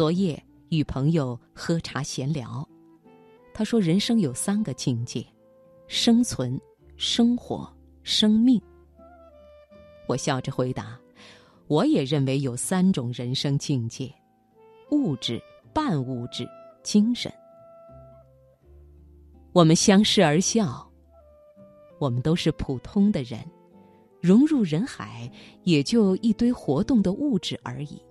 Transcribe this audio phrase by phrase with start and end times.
[0.00, 2.66] 昨夜与朋友喝茶闲聊，
[3.52, 5.22] 他说：“人生有三个境界：
[5.88, 6.58] 生存、
[6.96, 7.70] 生活、
[8.02, 8.58] 生命。”
[10.08, 10.98] 我笑着回答
[11.68, 14.10] ：“我也认为有三种人生境界：
[14.90, 15.38] 物质、
[15.74, 16.48] 半物质、
[16.82, 17.30] 精神。”
[19.52, 20.90] 我们相视而笑。
[21.98, 23.38] 我们都是普通的人，
[24.22, 25.30] 融入人海，
[25.64, 28.02] 也就一堆活动的物质而已。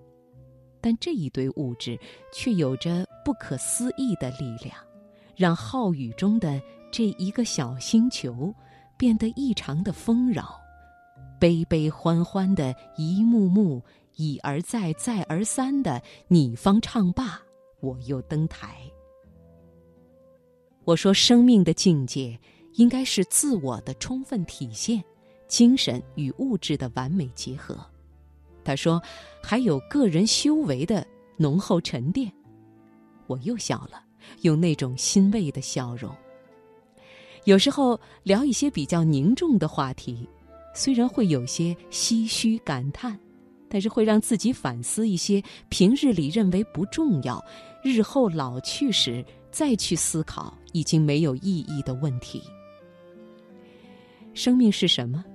[0.81, 1.99] 但这一堆物质
[2.31, 4.75] 却有着不可思议的力量，
[5.35, 6.61] 让浩宇中的
[6.91, 8.53] 这一个小星球
[8.97, 10.59] 变得异常的丰饶。
[11.39, 13.81] 悲悲欢欢的一幕幕，
[14.15, 17.41] 一而再，再而三的你方唱罢，
[17.79, 18.75] 我又登台。
[20.83, 22.37] 我说，生命的境界
[22.73, 25.01] 应该是自我的充分体现，
[25.47, 27.79] 精神与物质的完美结合。
[28.69, 29.01] 他说
[29.41, 31.03] ：“还有个人修为的
[31.37, 32.31] 浓厚沉淀。”
[33.25, 34.03] 我又笑了，
[34.41, 36.15] 用那种欣慰的笑容。
[37.45, 40.29] 有时候聊一些比较凝重的话题，
[40.75, 43.19] 虽然会有些唏嘘感叹，
[43.67, 47.43] 但是会让自己反思一些平日里认为不重要、
[47.83, 52.43] 日后老去时再去思考已经没有意义的问题。
[54.35, 55.25] 生命是什么？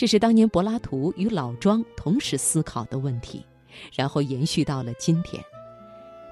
[0.00, 3.44] 这是当年柏拉图与老庄同时思考的问题，
[3.94, 5.44] 然后延续到了今天。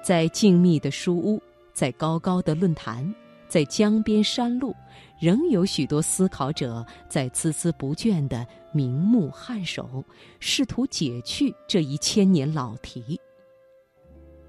[0.03, 1.39] 在静谧的书屋，
[1.71, 3.13] 在高高的论坛，
[3.47, 4.75] 在江边山路，
[5.21, 10.03] 仍有许多思考者在孜孜不倦地明目颔首，
[10.39, 13.21] 试图解去这一千年老题。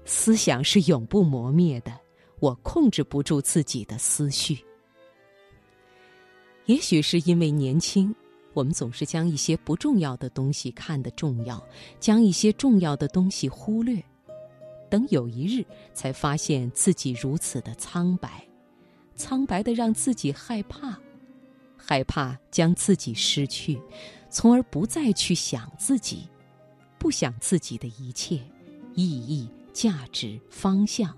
[0.03, 1.95] 思想是永不磨灭的，
[2.39, 4.65] 我控制不住自己的思绪。
[6.65, 8.11] 也许是因为年轻。
[8.53, 11.63] 我们总是将一些不重要的东西看得重要，
[11.99, 14.03] 将一些重要的东西忽略，
[14.89, 18.45] 等有一日才发现自己如此的苍白，
[19.15, 20.99] 苍白的让自己害怕，
[21.77, 23.81] 害怕将自己失去，
[24.29, 26.27] 从而不再去想自己，
[26.97, 28.39] 不想自己的一切
[28.95, 31.15] 意义、价值、方向，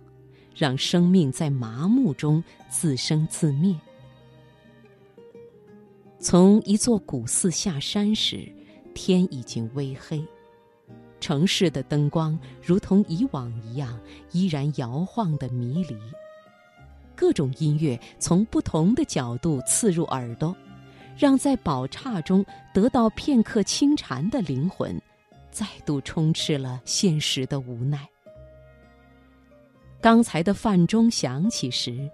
[0.56, 3.76] 让生命在麻木中自生自灭。
[6.24, 8.50] 从一座古寺下山时，
[8.96, 10.26] 天已经微黑，
[11.20, 14.00] 城市的灯光如同以往一样
[14.32, 15.98] 依然摇晃的迷离。
[17.14, 20.56] 各种音乐从不同的角度刺入耳朵，
[21.18, 24.98] 让在宝刹中得到片刻清禅的灵魂，
[25.52, 28.08] 再度充斥了现实的无奈。
[30.00, 32.10] 刚才的饭钟响起时。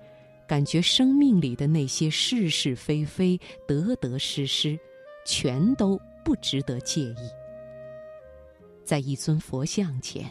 [0.49, 4.79] 感觉生命里的那些是是非非、得得失失，
[5.23, 5.95] 全都
[6.25, 7.29] 不值得介意。
[8.83, 10.25] 在一尊佛像前，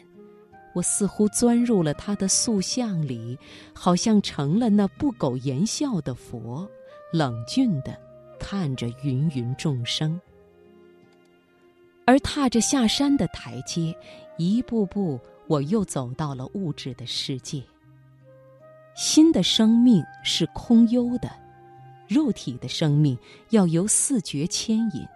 [0.74, 3.38] 我似乎钻入了他的塑像里，
[3.72, 6.68] 好像成了那不苟言笑的佛，
[7.12, 7.96] 冷峻的
[8.40, 10.20] 看着芸芸众生，
[12.04, 13.96] 而踏着下山的台阶，
[14.36, 17.62] 一步步，我又走到了物质的世界。
[18.98, 21.30] 新的生命是空幽的，
[22.08, 23.16] 肉体的生命
[23.50, 25.06] 要由四觉牵引。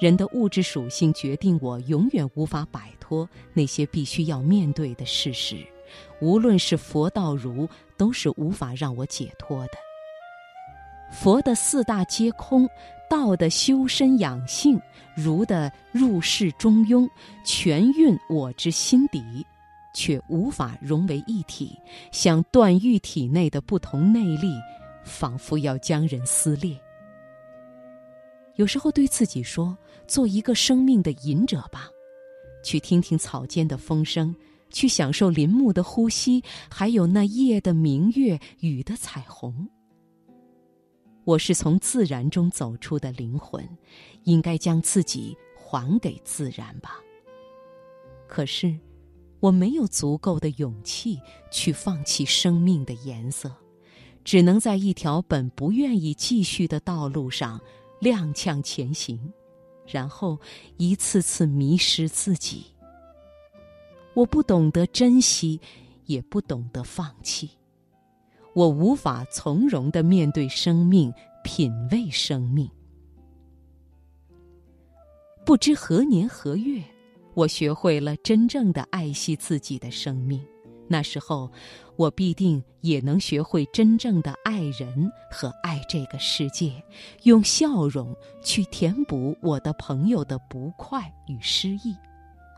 [0.00, 5.58] 人的物质属性决定我永远无法摆脱那些必须要面对的事实，
[6.22, 7.68] 无论是佛道儒，
[7.98, 9.72] 都是无法让我解脱的。
[11.12, 12.66] 佛的四大皆空，
[13.10, 14.80] 道的修身养性，
[15.14, 17.06] 儒的入世中庸，
[17.44, 19.22] 全蕴我之心底。
[19.96, 21.74] 却无法融为一体，
[22.12, 24.52] 像断玉体内的不同内力，
[25.02, 26.78] 仿佛要将人撕裂。
[28.56, 29.74] 有时候对自己说
[30.06, 31.88] ：“做一个生命的隐者吧，
[32.62, 34.36] 去听听草间的风声，
[34.68, 39.66] 去享受林木的呼吸，还有那夜的明月、雨的彩虹。”
[41.24, 43.66] 我是从自然中走出的灵魂，
[44.24, 47.00] 应该将自己还给自然吧。
[48.28, 48.78] 可是。
[49.40, 53.52] 我没有足够的勇气去放弃生命的颜色，
[54.24, 57.60] 只能在一条本不愿意继续的道路上
[58.00, 59.32] 踉跄前行，
[59.86, 60.38] 然后
[60.78, 62.64] 一次次迷失自己。
[64.14, 65.60] 我不懂得珍惜，
[66.06, 67.50] 也不懂得放弃，
[68.54, 71.12] 我无法从容的面对生命，
[71.44, 72.68] 品味生命。
[75.44, 76.82] 不知何年何月。
[77.36, 80.42] 我学会了真正的爱惜自己的生命，
[80.88, 81.52] 那时候，
[81.94, 86.82] 我必定也能学会真正的爱人和爱这个世界，
[87.24, 91.94] 用笑容去填补我的朋友的不快与失意。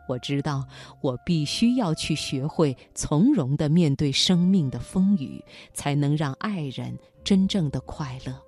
[0.09, 0.65] 我知道，
[1.01, 5.45] 我必须要去学会从容地面对生命的风雨，
[5.75, 8.48] 才能让爱人真正的快乐。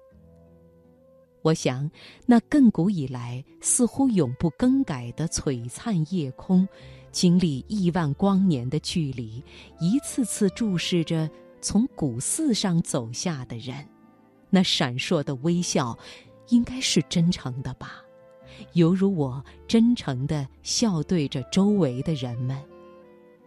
[1.42, 1.90] 我想，
[2.26, 6.68] 那亘古以来似乎永不更改的璀璨夜空，
[7.10, 9.42] 经历亿万光年的距离，
[9.78, 11.30] 一次次注视着
[11.62, 13.88] 从古寺上走下的人，
[14.50, 15.98] 那闪烁的微笑，
[16.48, 18.02] 应该是真诚的吧。
[18.74, 22.62] 犹如我真诚地笑对着周围的人们，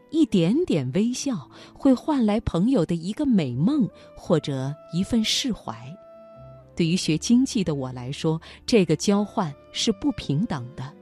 [0.10, 3.88] 一点点微笑会换来朋友的一个美梦
[4.18, 5.96] 或者一份释怀。
[6.76, 10.94] 对于学经济的我来说，这个交换是不平等的。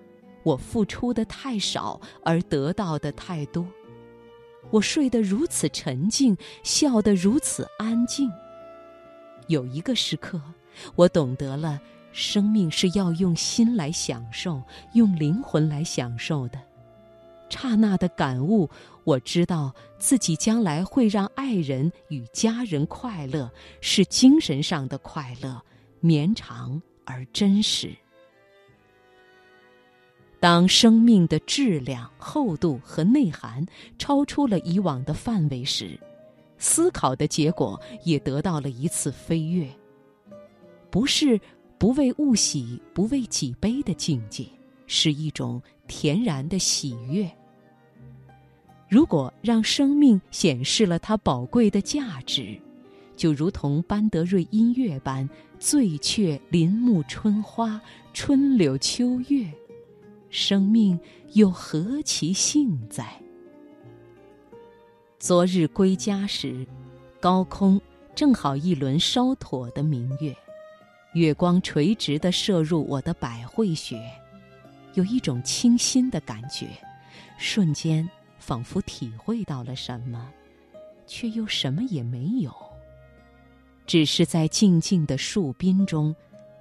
[0.44, 3.66] 我付出的太少，而得到的太多。
[4.70, 8.32] 我睡得如此沉静，笑得如此安静。
[9.48, 10.42] 有一个时刻，
[10.96, 11.80] 我懂得了。
[12.14, 14.62] 生命是要用心来享受，
[14.94, 16.60] 用灵魂来享受的。
[17.52, 18.68] 刹那的感悟，
[19.04, 23.52] 我知道自己将来会让爱人与家人快乐，
[23.82, 25.62] 是精神上的快乐，
[26.00, 27.94] 绵长而真实。
[30.40, 33.64] 当生命的质量、厚度和内涵
[34.00, 36.00] 超出了以往的范围时，
[36.58, 39.68] 思考的结果也得到了一次飞跃，
[40.90, 41.40] 不是。
[41.78, 44.46] 不为物喜，不为己悲的境界，
[44.86, 47.28] 是一种恬然的喜悦。
[48.92, 52.60] 如果让生命显示了它宝贵的价值，
[53.16, 57.82] 就如同班德瑞音乐般，醉却林木春花，
[58.14, 59.50] 春柳秋月，
[60.30, 61.00] 生命
[61.32, 63.08] 又何其幸在？
[65.18, 66.68] 昨日归家时，
[67.22, 67.80] 高空
[68.14, 70.36] 正好一轮稍妥的明月。
[71.14, 73.98] 月光垂直地射入我的百会穴，
[74.96, 76.68] 有一种清新的感觉，
[77.38, 78.06] 瞬间
[78.52, 80.30] 仿佛体会到了什么，
[81.08, 82.54] 却又什么也没有，
[83.88, 86.14] 只是在静静的树荫中，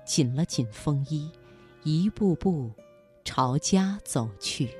[0.04, 1.28] 紧了紧风衣，
[1.82, 2.70] 一步步
[3.24, 4.70] 朝家走去。